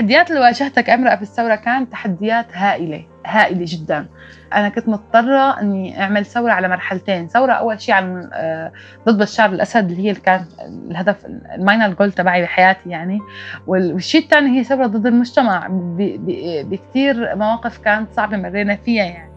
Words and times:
التحديات 0.00 0.30
اللي 0.30 0.40
واجهتها 0.40 0.80
كامرأة 0.80 1.16
في 1.16 1.22
الثورة 1.22 1.54
كانت 1.54 1.92
تحديات 1.92 2.46
هائلة 2.52 3.04
هائلة 3.26 3.64
جدا. 3.68 4.06
أنا 4.52 4.68
كنت 4.68 4.88
مضطرة 4.88 5.60
إني 5.60 6.02
أعمل 6.02 6.26
ثورة 6.26 6.52
على 6.52 6.68
مرحلتين. 6.68 7.28
ثورة 7.28 7.52
أول 7.52 7.80
شيء 7.80 7.94
عن 7.94 8.30
آه، 8.32 8.72
ضد 9.08 9.18
بشار 9.18 9.50
الأسد 9.50 9.90
اللي 9.90 10.04
هي 10.04 10.10
اللي 10.10 10.20
كانت 10.20 10.46
الهدف 10.90 11.26
الماينال 11.54 11.96
جول 11.96 12.12
تبعي 12.12 12.42
بحياتي 12.42 12.90
يعني. 12.90 13.18
والشيء 13.66 14.22
الثاني 14.22 14.58
هي 14.58 14.64
ثورة 14.64 14.86
ضد 14.86 15.06
المجتمع. 15.06 15.66
بكثير 16.64 17.36
مواقف 17.36 17.78
كانت 17.78 18.08
صعبة 18.16 18.36
مرينا 18.36 18.76
فيها 18.76 19.04
يعني. 19.04 19.32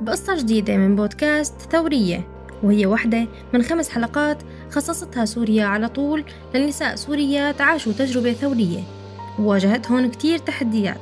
بقصة 0.00 0.36
جديدة 0.36 0.76
من 0.76 0.96
بودكاست 0.96 1.60
ثورية 1.60 2.20
وهي 2.62 2.86
واحدة 2.86 3.26
من 3.54 3.62
خمس 3.62 3.90
حلقات 3.90 4.42
خصصتها 4.70 5.24
سوريا 5.24 5.64
على 5.66 5.88
طول 5.88 6.24
للنساء. 6.54 6.94
سوريات 6.94 7.60
عاشوا 7.60 7.92
تجربة 7.92 8.32
ثورية. 8.32 8.97
وواجهتهم 9.38 10.10
كتير 10.10 10.38
تحديات. 10.38 11.00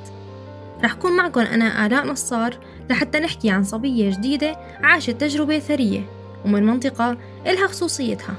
رح 0.84 0.92
كون 0.92 1.16
معكم 1.16 1.40
أنا 1.40 1.86
آلاء 1.86 2.06
نصار 2.06 2.58
لحتى 2.90 3.18
نحكي 3.18 3.50
عن 3.50 3.64
صبية 3.64 4.10
جديدة 4.10 4.56
عاشت 4.82 5.10
تجربة 5.10 5.58
ثرية 5.58 6.00
ومن 6.44 6.62
منطقة 6.66 7.16
إلها 7.46 7.66
خصوصيتها. 7.66 8.34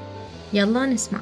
يلا 0.53 0.85
نسمع. 0.85 1.19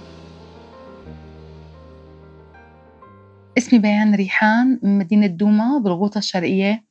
اسمي 3.58 3.80
بيان 3.80 4.16
ريحان 4.16 4.80
من 4.84 4.98
مدينة 4.98 5.28
دوما 5.28 5.78
بالغوطة 5.78 6.18
الشرقية 6.18 6.84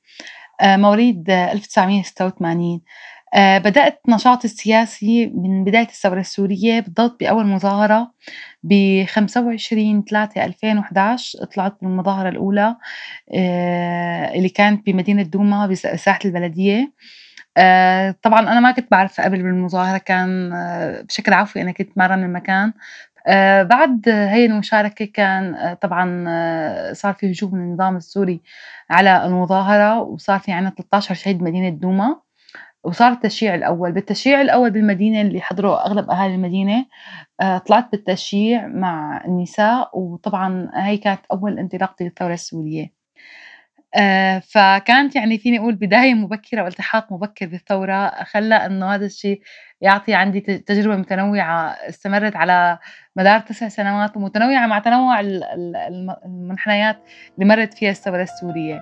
آه، 0.60 0.76
مواليد 0.76 1.30
1986 1.30 2.74
آه، 2.74 2.80
بدأت 3.36 4.00
نشاطي 4.08 4.44
السياسي 4.44 5.26
من 5.26 5.64
بداية 5.64 5.86
الثورة 5.86 6.20
السورية 6.20 6.80
بالضبط 6.80 7.20
بأول 7.20 7.46
مظاهرة 7.46 8.10
ب 8.62 9.04
25 9.06 10.04
3 10.04 10.44
2011 10.44 11.44
طلعت 11.44 11.76
بالمظاهرة 11.82 12.28
الأولى 12.28 12.76
آه، 13.34 14.34
اللي 14.34 14.48
كانت 14.48 14.86
بمدينة 14.86 15.22
دوما 15.22 15.66
بساحة 15.66 16.18
البلدية. 16.24 16.92
آه، 17.56 18.14
طبعا 18.22 18.40
أنا 18.40 18.60
ما 18.60 18.72
كنت 18.72 18.90
بعرف 18.90 19.20
قبل 19.20 19.42
بالمظاهرة 19.42 19.98
كان 19.98 20.50
بشكل 21.08 21.32
عفوي 21.32 21.62
أنا 21.62 21.72
كنت 21.72 21.98
مرة 21.98 22.16
من 22.16 22.24
المكان. 22.24 22.72
بعد 23.68 24.02
هي 24.08 24.46
المشاركة 24.46 25.04
كان 25.04 25.74
طبعا 25.82 26.24
صار 26.92 27.14
في 27.14 27.30
هجوم 27.32 27.54
من 27.54 27.60
النظام 27.64 27.96
السوري 27.96 28.40
على 28.90 29.26
المظاهرة 29.26 30.00
وصار 30.00 30.38
في 30.38 30.52
عنا 30.52 30.70
13 30.70 31.14
شهيد 31.14 31.38
بمدينة 31.38 31.68
دوما. 31.68 32.16
وصار 32.84 33.12
التشييع 33.12 33.54
الأول. 33.54 33.92
بالتشييع 33.92 34.40
الأول 34.40 34.70
بالمدينة 34.70 35.20
اللي 35.20 35.40
حضروا 35.40 35.86
أغلب 35.86 36.10
أهالي 36.10 36.34
المدينة 36.34 36.86
آه، 37.40 37.58
طلعت 37.58 37.92
بالتشييع 37.92 38.66
مع 38.66 39.24
النساء 39.24 39.98
وطبعا 39.98 40.70
هي 40.74 40.96
كانت 40.96 41.20
أول 41.32 41.58
انطلاقتي 41.58 42.04
للثورة 42.04 42.34
السورية. 42.34 42.92
آه، 43.96 44.38
فكانت 44.38 45.16
يعني 45.16 45.38
فيني 45.38 45.58
أقول 45.58 45.74
بداية 45.74 46.14
مبكرة 46.14 46.62
والتحاق 46.62 47.12
مبكر 47.12 47.46
بالثورة 47.46 48.24
خلى 48.24 48.54
أنه 48.54 48.94
هذا 48.94 49.06
الشيء 49.06 49.40
يعطي 49.80 50.14
عندي 50.14 50.40
تجربة 50.40 50.96
متنوعة 50.96 51.68
استمرت 51.88 52.36
على 52.36 52.78
مدار 53.16 53.40
تسع 53.40 53.68
سنوات 53.68 54.16
ومتنوعة 54.16 54.66
مع 54.66 54.78
تنوع 54.78 55.20
المنحنيات 56.26 56.96
اللي 57.34 57.48
مرت 57.48 57.74
فيها 57.74 57.90
الثورة 57.90 58.22
السورية. 58.22 58.80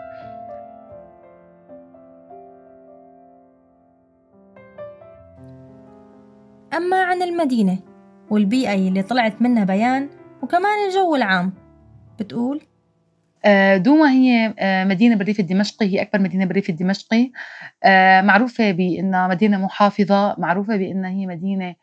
أما 6.75 7.03
عن 7.03 7.23
المدينة 7.23 7.79
والبيئة 8.31 8.75
اللي 8.75 9.03
طلعت 9.03 9.43
منها 9.43 9.65
بيان 9.65 10.09
وكمان 10.43 10.89
الجو 10.89 11.15
العام. 11.15 11.53
بتقول؟ 12.21 12.61
آه، 13.45 13.77
دوما 13.77 14.11
هي 14.11 14.55
آه، 14.59 14.85
مدينة 14.85 15.17
بالريف 15.17 15.41
الدمشقي 15.41 15.87
هي 15.87 16.03
أكبر 16.03 16.19
مدينة 16.19 16.45
بالريف 16.45 16.71
الدمشقي 16.71 17.31
آه، 17.85 18.21
معروفة 18.21 18.71
بأنها 18.71 19.29
مدينة 19.29 19.65
محافظة 19.65 20.35
معروفة 20.39 20.77
بأنها 20.77 21.11
هي 21.11 21.27
مدينة 21.27 21.75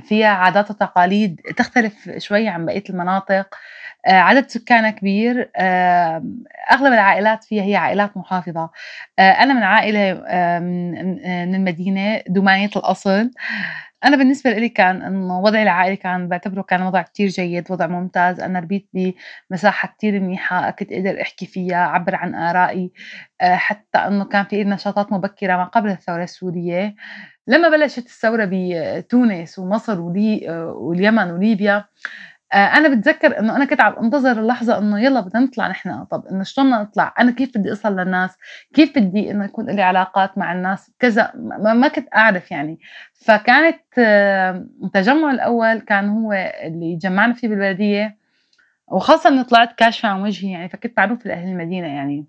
فيها 0.00 0.28
عادات 0.28 0.70
وتقاليد 0.70 1.40
تختلف 1.56 2.10
شوي 2.18 2.48
عن 2.48 2.66
بقية 2.66 2.84
المناطق. 2.90 3.54
عدد 4.06 4.48
سكانها 4.48 4.90
كبير. 4.90 5.50
أغلب 6.70 6.92
العائلات 6.92 7.44
فيها 7.44 7.64
هي 7.64 7.76
عائلات 7.76 8.16
محافظة. 8.16 8.70
أنا 9.18 9.54
من 9.54 9.62
عائلة 9.62 10.14
من 10.60 11.54
المدينة 11.54 12.22
دومانية 12.28 12.70
الأصل. 12.76 13.30
أنا 14.04 14.16
بالنسبة 14.16 14.52
لي 14.52 14.68
كان 14.68 15.02
إنه 15.02 15.40
وضعي 15.40 15.62
العائلي 15.62 15.96
كان 15.96 16.28
بعتبره 16.28 16.62
كان 16.62 16.82
وضع 16.82 17.02
كتير 17.02 17.28
جيد 17.28 17.70
وضع 17.70 17.86
ممتاز. 17.86 18.40
أنا 18.40 18.58
ربيت 18.58 18.88
بمساحة 19.50 19.88
كتير 19.88 20.20
منيحة 20.20 20.70
كنت 20.70 20.92
أقدر 20.92 21.20
أحكي 21.22 21.46
فيها 21.46 21.84
أعبر 21.84 22.14
عن 22.14 22.34
آرائي. 22.34 22.92
حتى 23.42 23.98
إنه 23.98 24.24
كان 24.24 24.44
في 24.44 24.64
نشاطات 24.64 25.12
مبكرة 25.12 25.56
ما 25.56 25.64
قبل 25.64 25.90
الثورة 25.90 26.22
السورية. 26.24 26.94
لما 27.46 27.68
بلشت 27.68 28.06
الثورة 28.06 28.48
بتونس 28.52 29.58
ومصر 29.58 30.00
ولي 30.00 30.46
واليمن 30.76 31.30
وليبيا 31.30 31.76
آه، 31.76 31.84
أنا 32.56 32.88
بتذكر 32.88 33.38
إنه 33.38 33.56
أنا 33.56 33.64
كنت 33.64 33.80
عم 33.80 33.92
انتظر 33.92 34.40
اللحظة 34.40 34.78
إنه 34.78 35.00
يلا 35.00 35.20
بدنا 35.20 35.42
نطلع 35.42 35.68
نحن. 35.68 36.04
طب 36.04 36.26
إنه 36.26 36.42
شلون 36.42 36.70
نطلع؟ 36.70 37.14
أنا 37.20 37.30
كيف 37.30 37.58
بدي 37.58 37.72
اصل 37.72 37.96
للناس؟ 37.96 38.36
كيف 38.74 38.98
بدي 38.98 39.30
إنه 39.30 39.44
يكون 39.44 39.70
لي 39.70 39.82
علاقات 39.82 40.38
مع 40.38 40.52
الناس؟ 40.52 40.90
كذا 40.98 41.32
ما 41.74 41.88
كنت 41.88 42.08
أعرف 42.16 42.50
يعني. 42.50 42.78
فكانت 43.26 43.80
التجمع 44.84 45.30
الأول 45.30 45.78
كان 45.80 46.08
هو 46.08 46.32
اللي 46.62 46.96
جمعنا 46.96 47.32
فيه 47.34 47.48
بالبلديه 47.48 48.16
وخاصة 48.88 49.30
إني 49.30 49.44
طلعت 49.44 49.72
كاشفة 49.72 50.08
عن 50.08 50.22
وجهي 50.22 50.50
يعني 50.50 50.68
فكنت 50.68 50.98
معروفة 50.98 51.28
لأهل 51.28 51.48
المدينة 51.48 51.86
يعني 51.86 52.26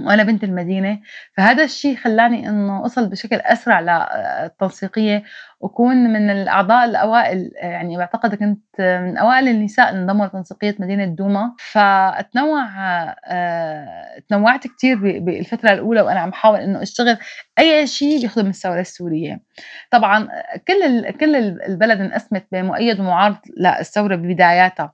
وأنا 0.00 0.22
بنت 0.22 0.44
المدينة. 0.44 1.00
فهذا 1.36 1.64
الشيء 1.64 1.96
خلاني 1.96 2.48
إنه 2.48 2.86
اصل 2.86 3.08
بشكل 3.08 3.36
أسرع 3.36 3.80
للتنسيقية 3.80 5.22
وكون 5.64 5.96
من 5.96 6.30
الأعضاء 6.30 6.84
الأوائل 6.84 7.50
يعني 7.54 7.96
بعتقد 7.96 8.34
كنت 8.34 8.80
من 8.80 9.18
أوائل 9.18 9.48
النساء 9.48 9.90
اللي 9.90 10.00
انضموا 10.00 10.26
لتنسيقية 10.26 10.76
مدينة 10.78 11.04
دوما. 11.04 11.54
فأتنوع 11.58 12.66
آه، 13.26 14.20
تنوعت 14.28 14.66
كثير 14.66 14.96
بالفترة 15.20 15.72
الأولى 15.72 16.00
وأنا 16.00 16.20
عم 16.20 16.32
حاول 16.32 16.58
إنه 16.58 16.82
أشتغل 16.82 17.16
أي 17.58 17.86
شيء 17.86 18.22
بيخدم 18.22 18.46
الثورة 18.46 18.80
السورية. 18.80 19.40
طبعا 19.90 20.28
كل 20.68 21.10
كل 21.10 21.36
البلد 21.36 22.00
انقسمت 22.00 22.46
بين 22.52 22.64
مؤيد 22.64 23.00
ومعارض 23.00 23.36
للثورة 23.56 24.16
ببداياتها. 24.16 24.92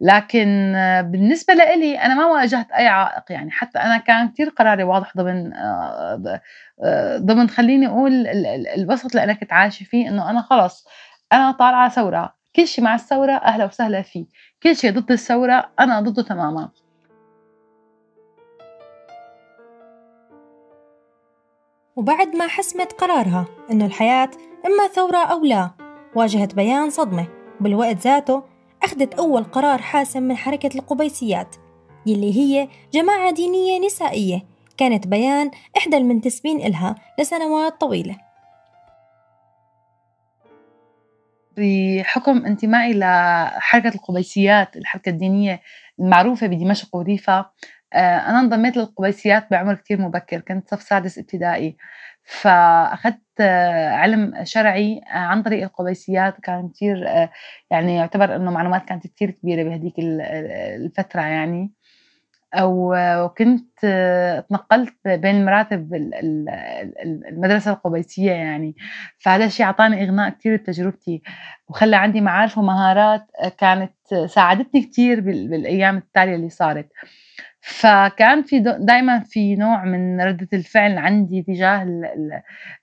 لكن 0.00 0.72
بالنسبة 1.06 1.54
لإلي 1.54 1.98
أنا 1.98 2.14
ما 2.14 2.26
واجهت 2.26 2.72
أي 2.72 2.86
عائق 2.86 3.24
يعني 3.30 3.50
حتى 3.50 3.78
أنا 3.78 3.98
كان 3.98 4.28
كثير 4.28 4.48
قراري 4.48 4.82
واضح 4.82 5.16
ضمن 5.16 5.54
آه، 5.54 6.22
آه، 6.26 6.40
ضمن 7.18 7.48
خليني 7.48 7.86
أقول 7.86 8.26
الوسط 8.76 9.06
اللي 9.06 9.24
أنا 9.24 9.32
كنت 9.32 9.52
عايشة 9.52 9.84
فيه 9.84 10.08
إنه 10.08 10.30
أنا 10.30 10.42
خلص 10.42 10.86
أنا 11.32 11.52
طالعة 11.52 11.88
ثورة 11.88 12.34
كل 12.56 12.66
شيء 12.66 12.84
مع 12.84 12.94
الثورة 12.94 13.32
أهلا 13.32 13.64
وسهلا 13.64 14.02
فيه 14.02 14.26
كل 14.62 14.76
شيء 14.76 14.98
ضد 14.98 15.12
الثورة 15.12 15.70
أنا 15.80 16.00
ضده 16.00 16.22
تماما. 16.22 16.68
وبعد 21.96 22.36
ما 22.36 22.46
حسمت 22.46 22.92
قرارها 22.92 23.46
إنه 23.70 23.86
الحياة 23.86 24.30
إما 24.66 24.86
ثورة 24.94 25.18
أو 25.18 25.44
لا 25.44 25.70
واجهت 26.14 26.54
بيان 26.54 26.90
صدمة 26.90 27.28
بالوقت 27.60 27.96
ذاته 27.96 28.42
أخذت 28.82 29.14
أول 29.14 29.44
قرار 29.44 29.78
حاسم 29.82 30.22
من 30.22 30.36
حركة 30.36 30.78
القبيسيات 30.78 31.56
يلي 32.06 32.36
هي 32.36 32.68
جماعة 32.92 33.30
دينية 33.32 33.86
نسائية 33.86 34.42
كانت 34.80 35.06
بيان 35.06 35.50
إحدى 35.76 35.96
المنتسبين 35.96 36.56
إلها 36.60 36.94
لسنوات 37.18 37.80
طويلة. 37.80 38.16
بحكم 41.56 42.46
انتمائي 42.46 42.94
لحركة 42.94 43.88
القبيسيات 43.94 44.76
الحركة 44.76 45.10
الدينية 45.10 45.60
المعروفة 45.98 46.46
بدمشق 46.46 46.96
وريفا 46.96 47.50
آه، 47.92 47.96
أنا 47.96 48.40
انضميت 48.40 48.76
للقبيسيات 48.76 49.50
بعمر 49.50 49.74
كتير 49.74 50.00
مبكر 50.00 50.40
كنت 50.40 50.70
صف 50.70 50.82
سادس 50.82 51.18
ابتدائي. 51.18 51.76
فأخذت 52.24 53.20
آه، 53.40 53.88
علم 53.88 54.44
شرعي 54.44 54.98
آه، 54.98 55.16
عن 55.18 55.42
طريق 55.42 55.62
القبيسيات 55.62 56.40
كان 56.40 56.68
كتير 56.68 57.04
يعني 57.70 57.96
يعتبر 57.96 58.36
إنه 58.36 58.50
معلومات 58.50 58.84
كانت 58.84 59.06
كتير 59.06 59.30
كبيرة 59.30 59.62
بهديك 59.62 59.94
الفترة 59.98 61.20
يعني. 61.20 61.70
وكنت 62.58 63.80
تنقلت 64.50 64.94
بين 65.06 65.36
المراتب 65.36 65.94
المدرسة 67.28 67.70
القبيسية 67.72 68.32
يعني. 68.32 68.76
فهذا 69.18 69.44
الشيء 69.44 69.66
أعطاني 69.66 70.04
إغناء 70.04 70.30
كتير 70.30 70.56
بتجربتي 70.56 71.22
وخلى 71.68 71.96
عندي 71.96 72.20
معارف 72.20 72.58
ومهارات 72.58 73.26
كانت 73.58 73.92
ساعدتني 74.26 74.82
كتير 74.82 75.20
بالأيام 75.20 75.96
التالية 75.96 76.34
اللي 76.34 76.50
صارت. 76.50 76.88
فكان 77.62 78.42
في 78.42 78.60
دائما 78.60 79.20
في 79.20 79.56
نوع 79.56 79.84
من 79.84 80.20
ردة 80.20 80.48
الفعل 80.52 80.98
عندي 80.98 81.42
تجاه 81.42 81.86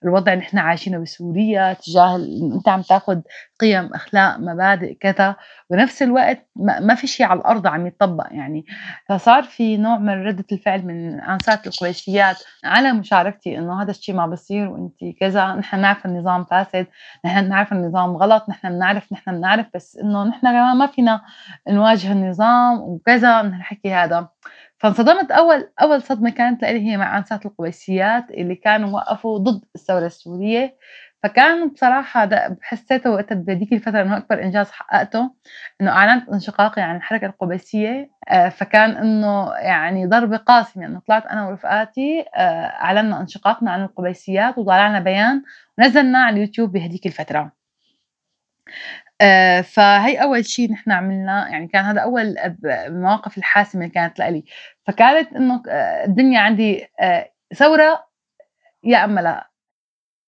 الوضع 0.04 0.34
اللي 0.34 0.44
إحنا 0.44 0.62
عايشينه 0.62 0.98
بسوريا 0.98 1.74
تجاه 1.74 2.16
أنت 2.56 2.70
عم 2.70 2.82
تاخذ 2.82 3.22
قيم 3.60 3.94
أخلاق 3.94 4.38
مبادئ 4.40 4.94
كذا. 4.94 5.36
بنفس 5.70 6.02
الوقت 6.02 6.48
ما 6.56 6.96
في 6.96 7.08
شيء 7.08 7.26
على 7.26 7.40
الأرض 7.40 7.68
عم 7.68 7.88
يطبق 7.88 8.28
يعني. 8.32 8.66
فصار 9.10 9.44
في 9.44 9.78
نوع 9.78 9.98
من 9.98 10.10
ردة 10.24 10.46
الفعل 10.52 10.86
من 10.86 11.20
انسات 11.20 11.68
القويسيات 11.68 12.38
على 12.64 12.94
مشاركتي 12.94 13.58
إنه 13.58 13.82
هذا 13.82 13.92
الشيء 13.92 14.16
ما 14.16 14.28
بصير 14.28 14.68
وانت 14.70 15.18
كذا. 15.20 15.56
نحن 15.56 15.80
نعرف 15.82 16.06
النظام 16.06 16.44
فاسد 16.44 16.88
نحن 17.26 17.50
نعرف 17.50 17.74
النظام 17.74 18.10
غلط 18.18 18.50
نحن 18.50 18.70
بنعرف 18.70 19.14
نحن 19.14 19.32
بنعرف 19.32 19.66
بس 19.76 19.98
إنه 20.04 20.24
نحن 20.24 20.48
ما 20.78 20.88
فينا 20.88 21.22
نواجه 21.70 22.12
النظام 22.12 22.80
وكذا. 22.82 23.42
من 23.42 23.54
الحكي 23.54 23.94
هذا. 23.94 24.30
فانصدمت 24.80 25.32
أول 25.32 25.70
أول 25.82 26.02
صدمة 26.02 26.30
كانت 26.30 26.64
لي 26.64 26.80
هي 26.92 26.98
مع 26.98 27.18
أنسات 27.18 27.46
القويسيات 27.46 28.32
اللي 28.32 28.56
كانوا 28.56 28.90
وقفوا 28.96 29.38
ضد 29.38 29.62
الثورة 29.76 30.06
السورية. 30.06 30.78
فكان 31.24 31.70
بصراحة 31.70 32.30
حسيته 32.62 33.12
وقت 33.12 33.34
بهذيك 33.34 33.74
الفترة 33.74 34.02
إنه 34.02 34.18
أكبر 34.18 34.44
إنجاز 34.44 34.72
حققته 34.72 35.32
إنه 35.82 35.92
أعلنت 35.92 36.30
انشقاقي 36.30 36.82
عن 36.82 36.96
الحركة 36.96 37.26
القبيسية. 37.28 38.10
آه، 38.30 38.50
فكان 38.50 38.90
إنه 38.98 39.54
يعني 39.56 40.06
ضربة 40.08 40.38
قاسمة 40.38 40.86
إنه 40.86 41.02
طلعت 41.08 41.26
أنا 41.26 41.48
ورفقاتي 41.48 42.26
آه، 42.36 42.66
أعلنا 42.66 43.22
انشقاقنا 43.22 43.72
عن 43.72 43.84
القبيسيات 43.84 44.58
وطلعنا 44.58 45.00
بيان 45.00 45.44
ونزلناه 45.80 46.26
على 46.26 46.36
اليوتيوب 46.36 46.72
بهذيك 46.72 47.06
الفترة. 47.06 47.52
آه، 49.22 49.62
فهي 49.62 50.22
أول 50.22 50.46
شيء 50.46 50.72
نحن 50.72 50.92
عملناه 50.92 51.48
يعني 51.48 51.68
كان 51.68 51.86
هذا 51.86 52.02
أول 52.02 52.38
المواقف 52.66 53.38
الحاسمة 53.38 53.82
اللي 53.82 53.94
كانت 53.94 54.20
لإلي. 54.20 54.44
فكانت 54.88 55.34
إنه 55.34 55.64
الدنيا 56.06 56.40
عندي 56.40 56.88
ثورة 57.56 58.08
يا 58.84 59.04
أما 59.04 59.22
لا. 59.22 59.50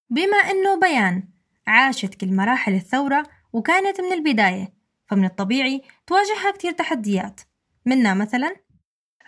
بما 0.09 0.37
إنه 0.37 0.79
بيان 0.79 1.23
عاشت 1.67 2.15
كل 2.15 2.35
مراحل 2.35 2.73
الثورة 2.73 3.23
وكانت 3.53 4.01
من 4.01 4.13
البداية 4.13 4.73
فمن 5.07 5.25
الطبيعي 5.25 5.81
تواجهها 6.07 6.51
كتير 6.51 6.71
تحديات. 6.71 7.41
منها 7.85 8.13
مثلا؟ 8.13 8.55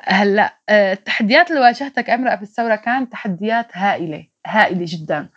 هلأ 0.04 0.60
آه، 0.70 0.94
التحديات 0.94 1.50
اللي 1.50 1.62
واجهتها 1.62 2.02
كأمرأة 2.02 2.36
في 2.36 2.42
الثورة 2.42 2.76
كانت 2.76 3.12
تحديات 3.12 3.78
هائلة 3.78 4.28
هائلة 4.48 4.86
جدا. 4.88 5.30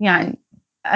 يعني 0.00 0.38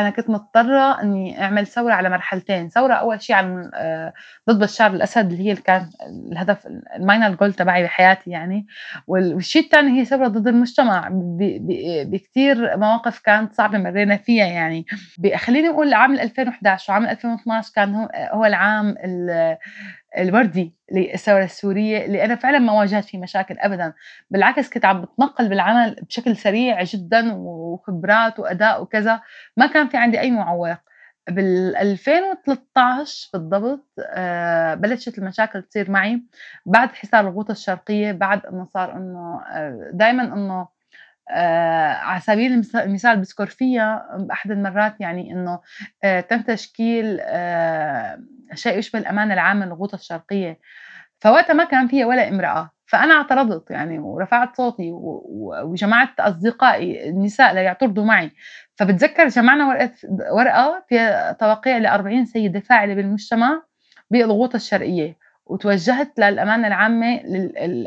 أنا 0.01 0.11
كنت 0.11 0.31
مضطرة 0.31 1.03
إني 1.03 1.43
أعمل 1.45 1.67
ثورة 1.67 1.93
على 1.95 2.11
مرحلتين. 2.11 2.69
ثورة 2.69 2.95
أول 2.95 3.23
شيء 3.23 3.37
عن 3.37 3.71
آه، 3.75 4.13
ضد 4.51 4.59
بشار 4.59 4.91
الأسد 4.91 5.31
اللي 5.33 5.47
هي 5.47 5.51
اللي 5.51 5.63
كان 5.63 5.91
الهدف 6.33 6.67
الماينر 6.97 7.35
جول 7.35 7.53
تبعي 7.55 7.83
بحياتي 7.85 8.31
يعني. 8.31 8.67
والشيء 9.07 9.63
الثاني 9.63 10.01
هي 10.01 10.05
ثورة 10.05 10.29
ضد 10.29 10.49
المجتمع. 10.49 11.09
بكثير 12.05 12.77
مواقف 12.77 13.19
كانت 13.19 13.53
صعبة 13.55 13.79
مرينا 13.79 14.17
فيها 14.17 14.47
يعني. 14.47 14.87
خليني 15.37 15.69
أقول 15.69 15.95
عام 15.95 16.13
2011 16.15 16.93
وعام 16.93 17.07
2012 17.07 17.73
كان 17.75 17.95
هو 17.95 18.09
هو 18.33 18.45
العام 18.45 18.95
الوردي 20.19 20.75
للثورة 20.93 21.45
السورية 21.45 22.05
اللي 22.05 22.25
أنا 22.25 22.37
فعلا 22.37 22.59
ما 22.59 22.73
واجهت 22.73 23.05
فيه 23.05 23.19
مشاكل 23.19 23.59
ابدا. 23.59 23.93
بالعكس 24.31 24.71
كنت 24.71 24.85
عم 24.85 25.03
بتنقل 25.03 25.49
بالعمل 25.49 25.95
بشكل 26.09 26.37
سريع 26.37 26.83
جدا 26.83 27.33
وخبرات 27.35 28.39
وأداء 28.39 28.83
وكذا. 28.83 29.21
ما 29.57 29.67
كان 29.67 29.89
في 29.89 29.97
عندي 29.97 30.21
أي 30.21 30.31
معوق. 30.31 30.77
بال 31.31 31.77
2013 31.77 33.29
بالضبط 33.35 33.87
آه، 34.01 34.75
بلشت 34.75 35.19
المشاكل 35.19 35.63
تصير 35.63 35.91
معي. 35.91 36.23
بعد 36.67 36.89
حصار 36.93 37.21
الغوطة 37.29 37.53
الشرقية 37.53 38.13
بعد 38.13 38.47
إنه 38.47 38.65
صار 38.65 38.97
إنه 38.97 39.41
آه، 39.53 39.91
دائما 39.95 40.23
إنه 40.23 40.69
آه 41.31 41.93
على 41.93 42.21
سبيل 42.21 42.65
المثال 42.75 43.17
بذكر 43.17 43.47
فيها 43.47 44.17
باحد 44.19 44.51
المرات 44.51 45.01
يعني 45.01 45.33
إنه 45.33 45.61
آه 46.05 46.21
تم 46.21 46.43
تشكيل 46.43 47.19
آه 47.23 48.19
شيء 48.55 48.79
يشبه 48.79 48.99
الامانه 48.99 49.35
العامه 49.35 49.67
للغوطه 49.67 49.95
الشرقية. 49.97 50.59
فوقتها 51.21 51.55
ما 51.55 51.65
كان 51.65 51.89
فيها 51.89 52.07
ولا 52.07 52.29
امرأة 52.29 52.71
فأنا 52.87 53.15
اعترضت 53.15 53.71
يعني 53.71 53.99
ورفعت 53.99 54.57
صوتي 54.57 54.91
وجمعت 55.65 56.21
أصدقائي 56.21 57.09
النساء 57.09 57.55
ليعترضوا 57.55 58.05
معي. 58.05 58.31
فبتذكر 58.77 59.29
جمعنا 59.29 59.67
ورقة 59.69 59.91
ورقة 60.33 60.85
فيها 60.89 61.33
توقيع 61.33 61.79
ل 61.79 61.87
40 61.87 62.25
سيدة 62.27 62.61
فاعلة 62.61 62.95
بالمجتمع 62.95 63.63
بالغوطة 64.11 64.57
الشرقية 64.57 65.17
وتوجهت 65.47 66.19
للامانه 66.19 66.67
العامة 66.69 67.21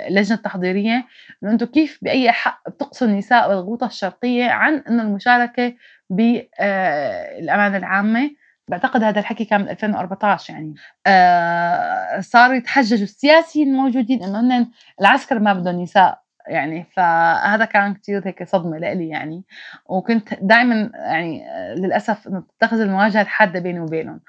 للجنة 0.09 0.37
التحضيرية 0.37 1.05
إنه 1.43 1.51
أنتم 1.51 1.65
كيف 1.65 1.99
بأي 2.01 2.31
حق 2.31 2.69
بتقصوا 2.69 3.07
النساء 3.07 3.47
بالغوطه 3.47 3.87
الشرقية 3.87 4.45
عن 4.49 4.83
إنه 4.89 5.03
المشاركة 5.03 5.73
بالامانه 6.09 7.77
العامة؟ 7.77 8.31
بعتقد 8.67 9.03
هذا 9.03 9.19
الحكي 9.19 9.45
كان 9.45 9.61
من 9.61 9.69
2014 9.69 10.53
يعني. 10.53 10.75
آه 11.07 12.19
صاروا 12.19 12.55
يتحججوا 12.55 13.03
السياسيين 13.03 13.67
الموجودين 13.67 14.23
إنه 14.23 14.39
هن 14.39 14.67
العسكر 15.01 15.39
ما 15.39 15.53
بدهم 15.53 15.81
نساء 15.81 16.21
يعني 16.47 16.85
فهذا 16.95 17.65
كان 17.65 17.93
كثير 17.93 18.27
هيك 18.27 18.43
صدمة 18.43 18.77
لإلي 18.77 19.09
يعني. 19.09 19.43
وكنت 19.85 20.33
دائما 20.41 20.91
يعني 20.95 21.43
للأسف 21.75 22.27
إنه 22.27 22.43
تتخذ 22.59 22.79
المواجهة 22.79 23.21
الحادة 23.21 23.59
بيني 23.59 23.79
وبينهم. 23.79 24.21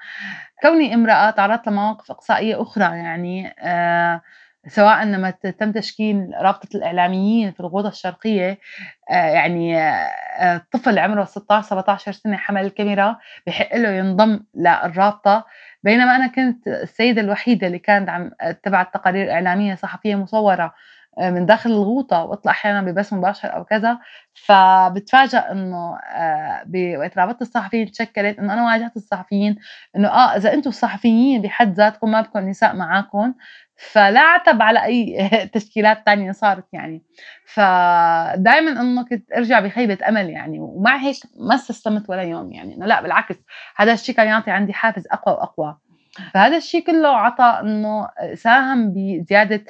كوني 0.61 0.93
امرأة 0.93 1.29
تعرضت 1.29 1.67
لمواقف 1.67 2.11
إقصائية 2.11 2.61
أخرى 2.61 2.83
يعني 2.83 3.55
آه 3.59 4.21
سواء 4.67 5.05
لما 5.05 5.29
تم 5.31 5.71
تشكيل 5.71 6.31
رابطة 6.41 6.69
الإعلاميين 6.75 7.51
في 7.51 7.59
الغوطة 7.59 7.87
الشرقية 7.89 8.59
آه، 9.09 9.13
يعني 9.13 9.77
آه، 9.77 10.61
طفل 10.71 10.99
عمره 10.99 11.23
16 11.23 11.67
17 11.67 12.11
سنة 12.11 12.37
حمل 12.37 12.65
الكاميرا 12.65 13.17
بحق 13.47 13.75
له 13.75 13.89
ينضم 13.89 14.39
للرابطة. 14.55 15.45
بينما 15.83 16.15
أنا 16.15 16.27
كنت 16.27 16.67
السيدة 16.67 17.21
الوحيدة 17.21 17.67
اللي 17.67 17.79
كانت 17.79 18.09
عم 18.09 18.31
تبع 18.63 18.81
التقارير 18.81 19.31
إعلامية 19.31 19.75
صحفية 19.75 20.15
مصورة 20.15 20.73
آه، 21.19 21.29
من 21.29 21.45
داخل 21.45 21.69
الغوطة 21.69 22.23
وأطلع 22.23 22.51
أحيانا 22.51 22.81
ببث 22.81 23.13
مباشر 23.13 23.55
أو 23.55 23.63
كذا. 23.63 23.99
فبتفاجئ 24.33 25.37
إنه 25.51 25.97
وقت 26.99 27.17
رابطة 27.17 27.41
الصحفيين 27.41 27.91
تشكلت 27.91 28.39
إنه 28.39 28.53
أنا 28.53 28.65
واجهت 28.65 28.95
الصحفيين 28.97 29.55
إنه 29.95 30.07
آه 30.07 30.35
إذا 30.37 30.53
أنتم 30.53 30.69
الصحفيين 30.69 31.41
بحد 31.41 31.73
ذاتكم 31.73 32.11
ما 32.11 32.21
بكون 32.21 32.45
نساء 32.49 32.75
معاكم. 32.75 33.33
فلا 33.77 34.19
عتب 34.19 34.61
على 34.61 34.83
أي 34.83 35.29
تشكيلات 35.53 36.05
تانية 36.05 36.31
صارت 36.31 36.65
يعني. 36.73 37.03
فدائما 37.45 38.81
إنه 38.81 39.05
كنت 39.05 39.31
أرجع 39.31 39.59
بخيبة 39.59 39.97
أمل 40.07 40.29
يعني 40.29 40.59
ومع 40.59 40.97
هيك 40.97 41.15
ما 41.39 41.55
استسلمت 41.55 42.09
ولا 42.09 42.21
يوم 42.23 42.51
يعني. 42.51 42.75
إنه 42.75 42.85
لا 42.85 43.01
بالعكس 43.01 43.35
هذا 43.75 43.93
الشيء 43.93 44.15
كان 44.15 44.27
يعطي 44.27 44.51
عندي 44.51 44.73
حافز 44.73 45.07
أقوى 45.11 45.35
وأقوى. 45.35 45.77
فهذا 46.33 46.57
الشيء 46.57 46.85
كله 46.85 47.07
عطى 47.09 47.59
إنه 47.61 48.09
ساهم 48.33 48.93
بزيادة 48.93 49.63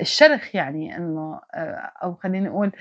الشرخ 0.00 0.54
يعني 0.54 0.96
إنه 0.96 1.40
آه، 1.54 1.92
أو 2.02 2.14
خليني 2.14 2.48
أقول 2.48 2.72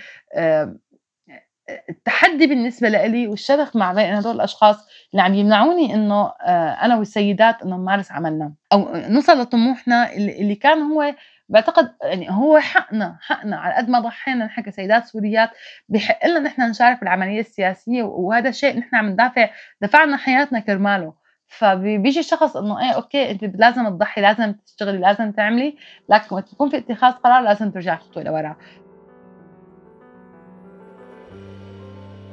التحدي 1.90 2.48
بالنسبة 2.48 2.90
لي 2.90 3.28
والشرخ 3.28 3.76
مع 3.76 3.94
بين 3.94 4.14
هدول 4.14 4.36
الأشخاص 4.36 4.88
اللي 5.12 5.22
عم 5.24 5.34
يمنعوني 5.34 5.94
إنه 5.94 6.34
آه، 6.42 6.70
أنا 6.70 6.96
والسيدات 6.98 7.62
إنه 7.62 7.76
نمارس 7.78 8.12
عملنا 8.12 8.54
أو 8.74 8.90
نوصل 8.96 9.42
لطموحنا 9.42 10.14
اللي 10.14 10.56
كان 10.56 10.82
هو 10.82 11.16
بعتقد 11.50 11.96
يعني 12.04 12.32
هو 12.32 12.60
حقنا 12.60 13.18
حقنا 13.22 13.58
على 13.58 13.74
قد 13.74 13.90
ما 13.90 14.00
ضحينا 14.00 14.46
نحن 14.46 14.62
كسيدات 14.62 15.06
سوريات 15.06 15.50
بحق 15.90 16.28
لنا 16.28 16.40
نحن 16.40 16.62
نشارك 16.62 17.00
بالعملية 17.00 17.40
السياسية 17.40 18.04
وهذا 18.04 18.50
الشيء 18.50 18.80
نحن 18.80 18.96
عم 18.96 19.10
ندافع 19.10 19.50
دفعنا 19.82 20.18
حياتنا 20.18 20.60
كرماله. 20.60 21.14
فبيجي 21.48 22.24
شخص 22.24 22.56
إنه 22.58 22.80
إيه 22.80 22.92
أوكي 22.92 23.32
أنت 23.32 23.44
لازم 23.44 23.90
تضحي 23.90 24.22
لازم 24.22 24.54
تشتغلي 24.54 24.98
لازم 24.98 25.32
تعملي 25.32 25.78
لكن 26.10 26.36
وقت 26.36 26.54
يكون 26.54 26.70
في 26.70 26.78
اتخاذ 26.78 27.12
قرار 27.14 27.42
لازم 27.44 27.72
ترجعي 27.72 27.98
خطوه 27.98 28.24
لورا. 28.24 28.58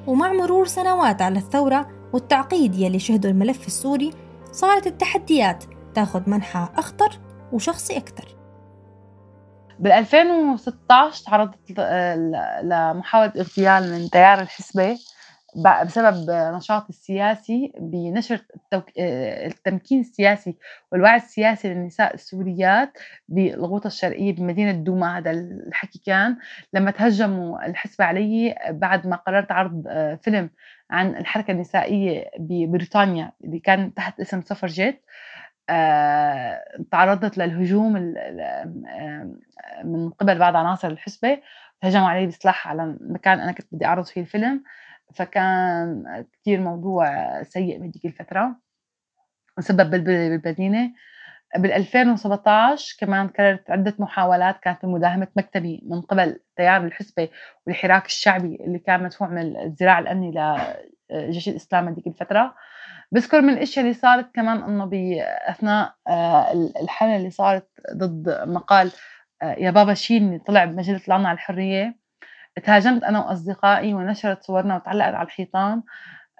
ومع 0.06 0.32
مرور 0.32 0.66
سنوات 0.66 1.22
على 1.22 1.38
الثورة 1.38 1.88
والتعقيد 2.12 2.74
يلي 2.74 2.98
شهدوا 2.98 3.30
الملف 3.30 3.66
السوري 3.66 4.10
صارت 4.52 4.86
التحديات 4.86 5.64
تاخذ 5.94 6.30
منحى 6.30 6.68
أخطر 6.76 7.18
وشخصي 7.52 7.96
أكثر. 7.96 8.36
بال 9.78 9.92
2016 9.92 11.24
تعرضت 11.24 11.58
لمحاولة 12.62 13.32
اغتيال 13.36 13.92
من 13.92 14.10
تيار 14.10 14.40
الحسبة. 14.40 14.98
بسبب 15.56 16.30
نشاطي 16.30 16.88
السياسي 16.88 17.72
بنشر 17.80 18.40
التمكين 19.46 20.00
السياسي 20.00 20.56
والوعي 20.92 21.16
السياسي 21.16 21.68
للنساء 21.68 22.14
السوريات 22.14 22.98
بالغوطة 23.28 23.86
الشرقية 23.86 24.34
بمدينة 24.34 24.72
دوما 24.72 25.18
هذا 25.18 25.30
الحكي 25.30 25.98
كان. 26.06 26.36
لما 26.72 26.90
تهجموا 26.90 27.66
الحسبة 27.66 28.04
علي 28.04 28.54
بعد 28.70 29.06
ما 29.06 29.16
قررت 29.16 29.52
عرض 29.52 29.84
آه، 29.88 30.14
فيلم 30.14 30.50
عن 30.90 31.16
الحركة 31.16 31.50
النسائية 31.50 32.30
ببريطانيا 32.38 33.32
اللي 33.44 33.58
كان 33.58 33.94
تحت 33.94 34.20
اسم 34.20 34.42
سفر 34.42 34.66
جيت 34.66 35.02
آه، 35.70 36.62
تعرضت 36.90 37.38
للهجوم 37.38 37.92
من 39.84 40.10
قبل 40.10 40.38
بعض 40.38 40.56
عناصر 40.56 40.88
الحسبة 40.88 41.38
هجموا 41.82 42.08
علي 42.08 42.26
بسلاح 42.26 42.68
على 42.68 42.96
مكان 43.00 43.40
أنا 43.40 43.52
كنت 43.52 43.66
بدي 43.72 43.86
أعرض 43.86 44.04
فيه 44.04 44.20
الفيلم. 44.20 44.62
فكان 45.14 46.04
كتير 46.32 46.60
موضوع 46.60 47.42
سيء 47.42 47.78
بهديك 47.78 48.06
الفترة 48.06 48.56
وسبب 49.58 49.90
بلبلة 49.90 50.36
بالمدينة 50.36 50.92
بال 51.56 51.72
2017 51.72 52.96
كمان 52.98 53.28
كررت 53.28 53.70
عدة 53.70 53.94
محاولات 53.98 54.60
كانت 54.60 54.84
لمداهمة 54.84 55.28
مكتبي 55.36 55.82
من 55.86 56.00
قبل 56.00 56.40
تيار 56.56 56.84
الحسبة 56.84 57.28
والحراك 57.66 58.06
الشعبي 58.06 58.58
اللي 58.60 58.78
كان 58.78 59.02
مدفوع 59.02 59.28
من 59.28 59.56
الذراع 59.56 59.98
الأمني 59.98 60.34
لجيش 61.10 61.48
الإسلام 61.48 61.88
هذيك 61.88 62.06
الفترة. 62.06 62.54
بذكر 63.12 63.40
من 63.40 63.52
الأشياء 63.54 63.84
اللي 63.84 63.94
صارت 63.94 64.34
كمان 64.34 64.62
إنه 64.62 64.84
بأثناء 64.84 65.94
آه، 66.08 66.52
الحملة 66.82 67.16
اللي 67.16 67.30
صارت 67.30 67.68
ضد 67.94 68.48
مقال 68.48 68.92
آه، 69.42 69.54
يا 69.58 69.70
بابا 69.70 69.94
شيلني 69.94 70.38
طلع 70.38 70.64
بمجلة 70.64 71.00
العنا 71.08 71.28
على 71.28 71.36
الحرية. 71.36 71.96
تهاجمت 72.64 73.04
أنا 73.04 73.26
وأصدقائي 73.26 73.94
ونشرت 73.94 74.42
صورنا 74.42 74.76
وتعلقت 74.76 75.14
على 75.14 75.26
الحيطان 75.26 75.82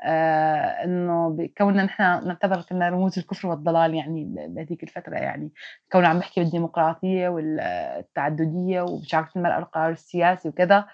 آه 0.04 0.84
إنه 0.84 1.28
بكوننا 1.30 1.84
نحن 1.84 2.02
نعتبر 2.02 2.62
كنا 2.62 2.88
رموز 2.88 3.18
الكفر 3.18 3.48
والضلال 3.48 3.94
يعني 3.94 4.24
بهذيك 4.48 4.82
الفترة 4.82 5.14
يعني. 5.14 5.52
كوننا 5.92 6.08
عم 6.08 6.16
نحكي 6.18 6.40
بالديمقراطية 6.40 7.28
والتعددية 7.28 8.82
ومشاركة 8.82 9.30
المرأة 9.36 9.58
بالقرار 9.58 9.90
السياسي 9.92 10.48
وكذا. 10.48 10.86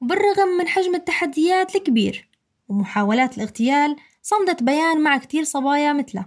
بالرغم 0.00 0.48
من 0.58 0.68
حجم 0.68 0.94
التحديات 0.94 1.76
الكبير 1.76 2.28
ومحاولات 2.68 3.36
الاغتيال 3.38 3.96
صمدت 4.22 4.62
بيان 4.62 5.02
مع 5.02 5.18
كتير 5.18 5.44
صبايا 5.44 5.92
مثله. 5.92 6.26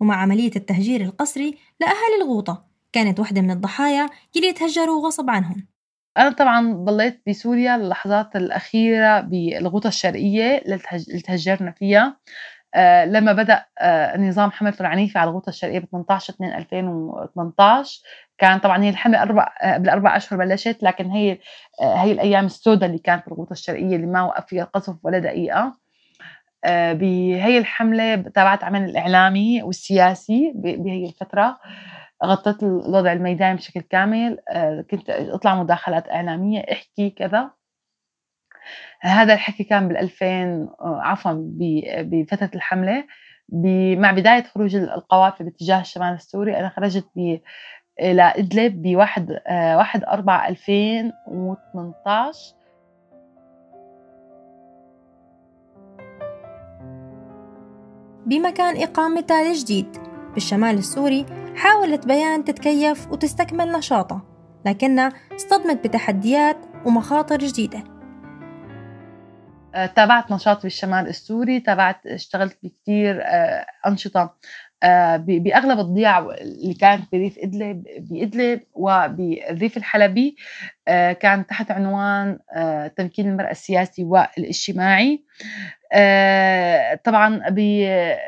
ومع 0.00 0.16
عملية 0.16 0.52
التهجير 0.56 1.00
القسري 1.00 1.58
لأهالي 1.80 2.22
الغوطة 2.22 2.64
كانت 2.92 3.20
واحدة 3.20 3.40
من 3.40 3.50
الضحايا 3.50 4.08
يلي 4.36 4.46
يتهجروا 4.46 5.06
غصب 5.06 5.30
عنهم. 5.30 5.71
أنا 6.18 6.30
طبعا 6.30 6.72
ضليت 6.74 7.22
بسوريا 7.28 7.76
اللحظات 7.76 8.36
الأخيرة 8.36 9.20
بالغوطة 9.20 9.88
الشرقية 9.88 10.56
اللي 10.58 11.20
تهجرنا 11.20 11.70
فيها. 11.72 12.16
آه 12.74 13.04
لما 13.04 13.32
بدأ 13.32 13.64
آه 13.80 14.16
نظام 14.18 14.50
حملته 14.50 14.80
العنيفة 14.82 15.20
على 15.20 15.30
الغوطة 15.30 15.50
الشرقية 15.50 15.78
ب 15.78 15.84
18 15.92 16.34
2 16.34 16.52
2018 16.54 18.02
كان 18.38 18.58
طبعا 18.58 18.82
هي 18.84 18.88
الحملة 18.88 19.22
أربع 19.22 19.54
آه 19.62 19.74
قبل 19.74 19.88
أربع 19.88 20.16
أشهر 20.16 20.38
بلشت 20.38 20.78
لكن 20.82 21.10
هي 21.10 21.38
آه 21.82 21.94
هي 21.96 22.12
الأيام 22.12 22.46
السوداء 22.46 22.88
اللي 22.88 22.98
كانت 23.00 23.26
بالغوطة 23.28 23.52
الشرقية 23.52 23.96
اللي 23.96 24.06
ما 24.06 24.22
وقف 24.22 24.46
فيها 24.46 24.62
القصف 24.64 24.96
ولا 25.04 25.18
دقيقة. 25.18 25.82
آه، 26.64 26.92
بهي 26.92 27.58
الحملة 27.58 28.16
تابعت 28.16 28.64
عمل 28.64 28.84
الإعلامي 28.84 29.62
والسياسي 29.62 30.52
بهي 30.56 31.06
الفترة. 31.06 31.58
غطيت 32.24 32.62
الوضع 32.62 33.12
الميداني 33.12 33.56
بشكل 33.56 33.80
كامل 33.80 34.38
آه، 34.50 34.84
كنت 34.90 35.10
أطلع 35.10 35.62
مداخلات 35.62 36.08
إعلامية 36.08 36.60
أحكي 36.72 37.10
كذا. 37.10 37.50
هذا 39.00 39.34
الحكي 39.34 39.64
كان 39.64 39.88
بال 39.88 39.96
2000 39.96 40.26
آه، 40.26 41.00
عفوا 41.02 41.32
بفترة 42.00 42.50
الحملة. 42.54 43.04
مع 43.98 44.12
بداية 44.12 44.42
خروج 44.42 44.76
القوافل 44.76 45.44
باتجاه 45.44 45.80
الشمال 45.80 46.14
السوري 46.14 46.58
أنا 46.58 46.68
خرجت 46.68 47.06
ب 47.16 47.38
إلى 48.00 48.32
إدلب 48.36 48.82
بواحد 48.82 49.30
واحد 49.50 50.04
أربعة 50.04 50.48
2018 50.48 52.54
بمكان 58.26 58.82
إقامتها 58.82 59.50
الجديد 59.50 59.96
بالشمال 60.34 60.78
السوري 60.78 61.26
حاولت 61.56 62.06
بيان 62.06 62.44
تتكيف 62.44 63.10
وتستكمل 63.12 63.72
نشاطها 63.72 64.22
لكنها 64.66 65.12
اصطدمت 65.34 65.86
بتحديات 65.86 66.56
ومخاطر 66.86 67.38
جديدة. 67.38 67.84
آه، 69.74 69.86
تابعت 69.86 70.32
نشاط 70.32 70.62
بالشمال 70.62 71.08
السوري 71.08 71.60
تابعت 71.60 72.06
اشتغلت 72.06 72.58
بكثير 72.62 73.22
آه، 73.22 73.66
أنشطة. 73.86 74.34
بأغلب 75.18 75.78
الضياع 75.78 76.18
اللي 76.18 76.74
كانت 76.74 77.02
بريف 77.12 77.38
إدلب 77.38 77.84
بإدلب 77.98 78.60
وبالريف 78.74 79.76
الحلبي 79.76 80.36
كان 81.20 81.46
تحت 81.46 81.70
عنوان 81.70 82.38
تمكين 82.96 83.28
المرأة 83.28 83.50
السياسي 83.50 84.04
والإجتماعي. 84.04 85.24
آه، 85.92 86.94
طبعا 86.94 87.48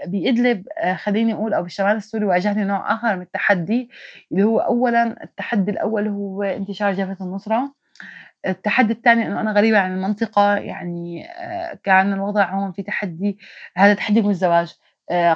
بإدلب 0.06 0.66
آه، 0.78 0.94
خليني 0.94 1.34
أقول 1.34 1.54
أو 1.54 1.62
بالشمال 1.62 1.96
السوري 1.96 2.25
واجهني 2.25 2.64
نوع 2.64 2.94
آخر 2.94 3.16
من 3.16 3.23
التحدي 3.23 3.90
اللي 4.32 4.42
هو 4.42 4.58
أولا 4.58 5.25
التحدي 5.25 5.70
الأول 5.70 6.08
هو 6.08 6.42
انتشار 6.42 6.92
جبهة 6.92 7.16
النصرة. 7.20 7.75
التحدي 8.46 8.92
الثاني 8.92 9.26
إنه 9.26 9.40
أنا 9.40 9.52
غريبة 9.52 9.78
عن 9.78 9.94
المنطقة 9.94 10.56
يعني 10.56 11.30
آه، 11.30 11.78
كان 11.84 12.12
الوضع 12.12 12.50
هون 12.50 12.73
في 12.73 12.82
تحدي 12.82 13.38
هذا 13.76 13.94
تحدي 13.94 14.23
من 14.23 14.30
الزواج 14.30 14.75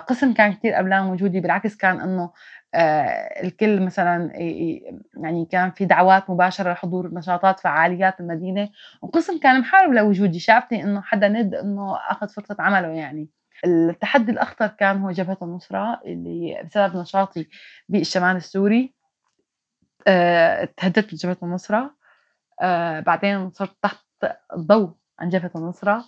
قسم 0.09 0.35
كان 0.35 0.53
كثير 0.53 0.75
قبلان 0.75 1.05
موجودة 1.05 1.41
بالعكس 1.41 1.77
كان 1.77 2.01
إنه 2.01 2.31
آه، 2.75 3.43
الكل 3.43 3.81
مثلا 3.83 4.31
يعني 5.17 5.47
كان 5.53 5.71
في 5.71 5.85
دعوات 5.85 6.31
مباشرة 6.31 6.73
لحضور 6.73 7.15
نشاطات 7.15 7.61
فعاليات 7.61 8.21
المدينة 8.21 8.69
وقسم 9.03 9.39
كان 9.39 9.61
محارب 9.61 9.93
لوجودي 9.93 10.39
شافتني 10.41 10.83
إنه 10.85 11.01
حدا 11.03 11.29
ند 11.29 11.55
إنه 11.55 11.97
أخذ 12.11 12.29
فرصة 12.29 12.57
عمله 12.59 12.89
يعني. 12.89 13.29
التحدي 13.65 14.33
الأخطر 14.33 14.67
كان 14.67 14.99
هو 14.99 15.11
جبهة 15.11 15.39
النصرة 15.43 16.01
اللي 16.05 16.63
بسبب 16.65 16.97
نشاطي 16.97 17.49
بالشمال 17.89 18.37
السوري. 18.37 18.95
أه 20.07 20.65
تهددت 20.77 21.15
بجبهه 21.15 21.37
النصرة. 21.43 21.95
بعدين 23.07 23.51
صرت 23.51 23.77
تحت 23.83 24.05
الضوء 24.55 24.91
عن 25.19 25.29
جبهة 25.29 25.51
النصرة. 25.57 26.05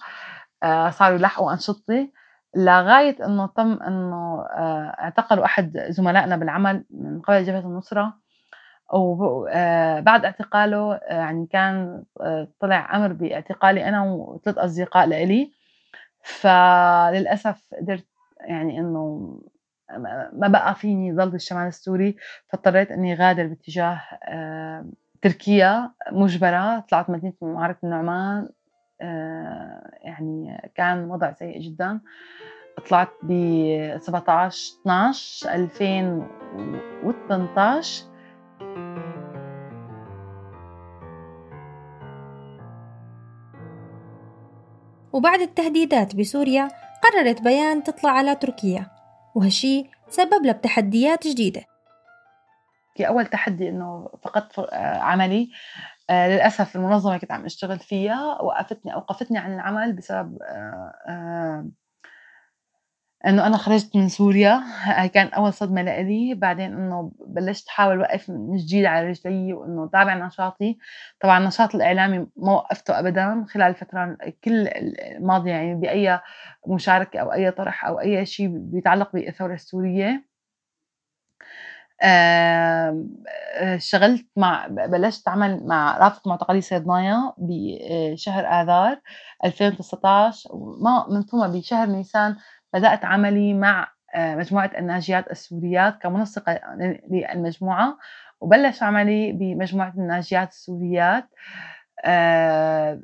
صاروا 0.91 1.19
يلحقوا 1.19 1.53
أنشطتي. 1.53 2.13
لغاية 2.57 3.27
إنه 3.27 3.47
تم 3.47 3.83
إنه 3.83 4.41
آه، 4.43 4.97
اعتقلوا 5.01 5.45
أحد 5.45 5.79
زملائنا 5.89 6.37
بالعمل 6.37 6.85
من 6.91 7.21
قبل 7.21 7.45
جبهة 7.45 7.61
النصرة 7.61 8.15
وبعد 8.93 10.25
آه، 10.25 10.27
اعتقاله 10.27 10.95
آه، 10.95 11.15
يعني 11.15 11.47
كان 11.47 12.05
طلع 12.61 12.97
أمر 12.97 13.13
باعتقالي 13.13 13.89
أنا 13.89 14.03
وثلاث 14.05 14.59
أصدقاء 14.59 15.07
لإلي. 15.07 15.53
فللأسف 16.23 17.63
قدرت 17.81 18.07
يعني 18.41 18.79
إنه 18.81 19.35
ما 20.33 20.49
بقى 20.49 20.75
فيني 20.75 21.13
ضل 21.13 21.31
بالشمال 21.31 21.67
السوري 21.67 22.17
فاضطريت 22.49 22.91
إني 22.93 23.15
غادر 23.15 23.47
باتجاه 23.47 24.01
تركيا 25.23 25.91
مجبرة 26.13 26.81
طلعت 26.81 27.11
مدينة 27.11 27.33
معركة 27.43 27.79
النعمان. 27.85 28.49
يعني 30.03 30.71
كان 30.75 31.11
وضع 31.11 31.33
سيء 31.33 31.61
جدا. 31.61 32.01
طلعت 32.89 33.09
ب 33.23 33.33
17 33.99 34.75
12 34.83 35.55
2018 35.55 38.05
وبعد 45.13 45.41
التهديدات 45.41 46.17
بسوريا 46.17 46.69
قررت 47.03 47.43
بيان 47.43 47.83
تطلع 47.83 48.11
على 48.11 48.35
تركيا. 48.35 48.87
وهالشي 49.35 49.91
سبب 50.09 50.45
لها 50.45 50.53
بتحديات 50.53 51.27
جديدة. 51.27 51.65
أول 53.01 53.27
تحدي 53.27 53.69
إنه 53.69 54.09
فقدت 54.23 54.69
عملي. 54.75 55.51
آه 56.11 56.29
للأسف 56.29 56.77
المنظمة 56.77 57.11
اللي 57.11 57.21
كنت 57.21 57.33
عم 57.33 57.45
أشتغل 57.45 57.79
فيها 57.79 58.43
وقفتني 58.43 58.95
أوقفتني 58.95 59.39
عن 59.39 59.55
العمل 59.55 59.93
بسبب 59.93 60.39
آه 60.43 60.93
آه 61.09 61.69
إنه 63.27 63.47
أنا 63.47 63.57
خرجت 63.57 63.97
من 63.97 64.09
سوريا. 64.09 64.63
كان 65.15 65.27
أول 65.29 65.53
صدمة 65.53 65.83
لإلي. 65.83 66.35
بعدين 66.35 66.73
إنه 66.75 67.13
بلشت 67.27 67.69
أحاول 67.69 68.01
وقف 68.01 68.31
من 68.31 68.57
جديد 68.57 68.85
على 68.85 69.09
رجلي 69.09 69.53
وإنه 69.53 69.89
تابع 69.93 70.15
نشاطي. 70.27 70.79
طبعا 71.21 71.39
النشاط 71.39 71.75
الإعلامي 71.75 72.27
ما 72.37 72.53
وقفته 72.53 72.99
ابدا. 72.99 73.45
خلال 73.49 73.67
الفترة 73.67 74.17
كل 74.45 74.69
الماضية 75.17 75.51
يعني 75.53 75.75
بأي 75.75 76.21
مشاركة 76.69 77.21
أو 77.21 77.33
أي 77.33 77.51
طرح 77.51 77.85
أو 77.87 78.01
أي 78.01 78.27
شيء 78.27 78.49
بيتعلق 78.49 79.13
بالثوره 79.13 79.55
السورية. 79.55 80.30
اشتغلت 83.57 84.27
مع 84.37 84.67
بلشت 84.69 85.29
أعمل 85.29 85.67
مع 85.67 85.99
رابطة 85.99 86.23
معتقلي 86.31 86.61
صيدنايا 86.61 87.33
بشهر 87.39 88.47
آذار 88.47 89.01
2019 89.45 90.51
وما 90.53 91.07
من 91.11 91.23
ثم 91.23 91.47
بشهر 91.49 91.87
نيسان 91.89 92.37
بدأت 92.75 93.05
عملي 93.05 93.55
مع 93.55 93.89
آه، 94.15 94.35
مجموعة 94.37 94.71
الناجيات 94.79 95.31
السوريات 95.31 95.99
كمنسقة 96.03 96.61
للمجموعة 97.11 97.99
وبلش 98.41 98.83
عملي 98.83 99.33
بمجموعة 99.33 99.93
الناجيات 99.99 100.49
السوريات. 100.51 101.29
آه، 102.05 103.01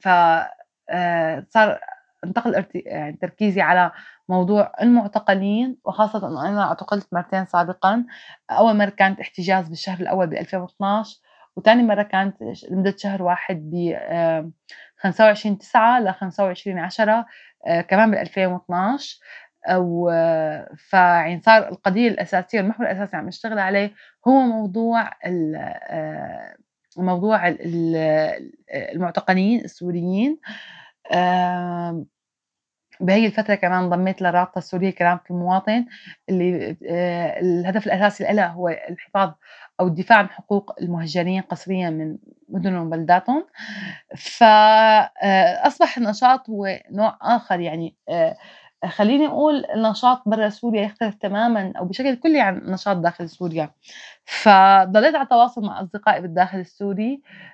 ف 0.00 0.08
آه، 0.90 1.46
صار 1.50 1.80
انتقل 2.24 2.64
يعني 2.74 3.16
تركيزي 3.16 3.60
على 3.60 3.92
موضوع 4.28 4.72
المعتقلين 4.82 5.76
وخاصة 5.84 6.28
أنه 6.28 6.48
أنا 6.48 6.62
اعتقلت 6.62 7.08
مرتين 7.12 7.46
سابقا. 7.46 8.04
أول 8.50 8.76
مرة 8.76 8.90
كانت 8.90 9.20
احتجاز 9.20 9.68
بالشهر 9.68 10.00
الأول 10.00 10.26
ب 10.26 10.32
2012 10.32 11.20
وثاني 11.56 11.82
مرة 11.82 12.02
كانت 12.02 12.36
لمدة 12.70 12.94
شهر 12.98 13.22
واحد 13.22 13.70
ب 13.72 13.96
25 14.98 15.58
9 15.58 16.00
ل 16.00 16.14
25 16.14 16.78
10 16.78 17.26
كمان 17.88 18.10
بال 18.10 18.18
2012 18.18 19.18
و 19.76 20.10
فيعني 20.76 21.40
صار 21.40 21.68
القضية 21.68 22.08
الأساسية 22.08 22.60
المحور 22.60 22.86
الأساسي 22.86 23.16
عم 23.16 23.26
نشتغل 23.26 23.58
عليه 23.58 23.94
هو 24.28 24.32
موضوع 24.40 25.10
آه، 25.24 26.56
موضوع 26.96 27.48
المعتقلين 28.94 29.60
السوريين. 29.64 30.38
بهي 33.00 33.26
الفترة 33.26 33.54
كمان 33.54 33.82
انضميت 33.82 34.22
لرابطة 34.22 34.58
السورية 34.58 34.90
كرامة 34.90 35.20
المواطن 35.30 35.86
اللي 36.28 36.76
آه، 36.90 37.40
الهدف 37.40 37.86
الأساسي 37.86 38.24
لها 38.32 38.46
هو 38.46 38.68
الحفاظ 38.68 39.32
أو 39.80 39.86
الدفاع 39.86 40.18
عن 40.18 40.28
حقوق 40.30 40.72
المهجرين 40.82 41.42
قسريا 41.42 41.90
من 41.90 42.16
مدنهم 42.48 42.86
وبلداتهم. 42.86 43.46
فأصبح 44.16 45.98
النشاط 45.98 46.50
هو 46.50 46.66
نوع 46.90 47.18
آخر 47.22 47.60
يعني 47.60 47.96
آه، 48.08 48.36
خليني 48.86 49.26
أقول 49.26 49.64
النشاط 49.74 50.22
برا 50.26 50.48
سوريا 50.48 50.82
يختلف 50.82 51.14
تماما 51.14 51.72
أو 51.78 51.84
بشكل 51.84 52.14
كلي 52.16 52.40
عن 52.40 52.58
النشاط 52.58 52.96
داخل 52.96 53.28
سوريا. 53.28 53.70
فضليت 54.24 55.14
على 55.14 55.26
تواصل 55.26 55.62
مع 55.66 55.80
أصدقائي 55.82 56.20
بالداخل 56.20 56.58
السوري 56.58 57.14
آه، 57.14 57.53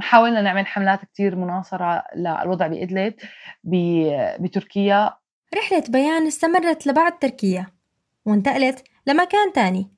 حاولنا 0.00 0.42
نعمل 0.42 0.66
حملات 0.66 1.04
كتير 1.04 1.36
مناصرة 1.36 2.04
للوضع 2.16 2.66
بإدلب 2.66 3.14
بتركيا. 4.40 5.10
رحلة 5.56 5.84
بيان 5.88 6.26
استمرت 6.26 6.86
لبعد 6.86 7.18
تركيا 7.18 7.66
وانتقلت 8.26 8.84
لمكان 9.06 9.52
تاني 9.52 9.90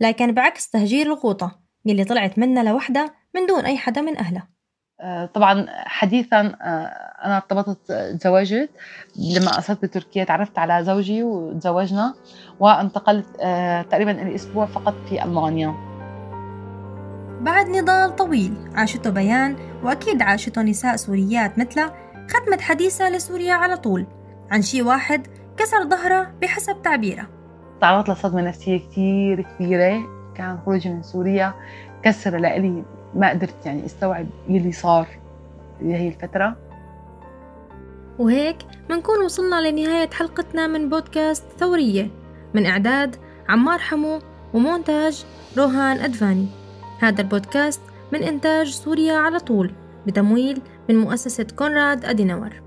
لكن 0.00 0.32
بعكس 0.32 0.70
تهجير 0.70 1.06
الغوطة 1.06 1.60
اللي 1.86 2.04
طلعت 2.04 2.38
منها 2.38 2.62
لوحدها 2.62 3.14
من 3.34 3.46
دون 3.46 3.64
أي 3.64 3.76
حدا 3.76 4.00
من 4.00 4.18
أهلها. 4.18 4.48
آه، 5.00 5.26
طبعا 5.26 5.66
حديثا 5.70 6.40
آه، 6.40 6.84
أنا 7.24 7.36
ارتبطت 7.36 7.92
تزوجت 7.92 8.70
لما 9.16 9.58
اصلت 9.58 9.82
بتركيا 9.82 10.24
تعرفت 10.24 10.58
على 10.58 10.84
زوجي 10.84 11.22
وتزوجنا 11.22 12.14
وانتقلت 12.60 13.26
تقريبا 13.90 14.10
لي 14.10 14.34
أسبوع 14.34 14.66
فقط 14.66 14.94
في 15.08 15.24
ألمانيا. 15.24 15.93
بعد 17.44 17.68
نضال 17.68 18.16
طويل 18.16 18.54
عاشته 18.74 19.10
بيان 19.10 19.56
وأكيد 19.82 20.22
عاشته 20.22 20.62
نساء 20.62 20.96
سوريات 20.96 21.58
مثلها 21.58 21.94
ختمت 22.30 22.60
حديثها 22.60 23.10
لسوريا 23.10 23.54
على 23.54 23.76
طول. 23.76 24.06
عن 24.50 24.62
شي 24.62 24.82
واحد 24.82 25.26
كسر 25.56 25.88
ظهرها 25.88 26.32
بحسب 26.42 26.82
تعبيرها 26.82 27.28
تعرضت 27.80 28.10
لصدمة 28.10 28.42
نفسية 28.42 28.78
كتير 28.78 29.42
كبيرة 29.42 30.00
كان 30.34 30.58
خروجي 30.66 30.88
من 30.88 31.02
سوريا 31.02 31.54
كسر 32.02 32.36
لإلي 32.36 32.84
ما 33.14 33.30
قدرت 33.30 33.66
يعني 33.66 33.86
استوعب 33.86 34.26
يلي 34.48 34.72
صار 34.72 35.06
بهي 35.80 36.08
الفترة. 36.08 36.56
وهيك 38.18 38.56
منكون 38.90 39.24
وصلنا 39.24 39.70
لنهاية 39.70 40.10
حلقتنا 40.10 40.66
من 40.66 40.88
بودكاست 40.88 41.44
ثورية. 41.58 42.08
من 42.54 42.66
إعداد 42.66 43.16
عمار 43.48 43.78
حمو 43.78 44.18
ومونتاج 44.54 45.24
روهان 45.56 45.98
أدفاني. 45.98 46.63
هذا 46.98 47.20
البودكاست 47.20 47.80
من 48.12 48.22
إنتاج 48.22 48.70
سوريا 48.70 49.14
على 49.14 49.38
طول 49.38 49.72
بتمويل 50.06 50.60
من 50.88 50.96
مؤسسة 50.96 51.46
كونراد 51.56 52.04
أدينور 52.04 52.63